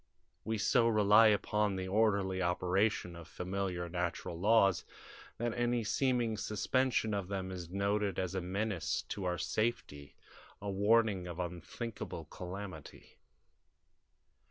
[0.43, 4.83] We so rely upon the orderly operation of familiar natural laws
[5.37, 10.15] that any seeming suspension of them is noted as a menace to our safety,
[10.59, 13.19] a warning of unthinkable calamity.